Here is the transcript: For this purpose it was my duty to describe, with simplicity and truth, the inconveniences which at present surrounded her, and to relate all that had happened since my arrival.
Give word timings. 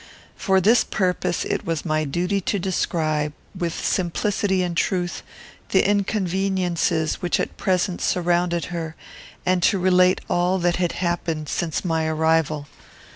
For 0.35 0.59
this 0.59 0.83
purpose 0.83 1.45
it 1.45 1.63
was 1.63 1.85
my 1.85 2.05
duty 2.05 2.41
to 2.41 2.57
describe, 2.57 3.33
with 3.55 3.71
simplicity 3.85 4.63
and 4.63 4.75
truth, 4.75 5.21
the 5.69 5.87
inconveniences 5.87 7.21
which 7.21 7.39
at 7.39 7.55
present 7.55 8.01
surrounded 8.01 8.65
her, 8.73 8.95
and 9.45 9.61
to 9.61 9.77
relate 9.77 10.19
all 10.27 10.57
that 10.57 10.77
had 10.77 10.93
happened 10.93 11.49
since 11.49 11.85
my 11.85 12.07
arrival. 12.07 12.67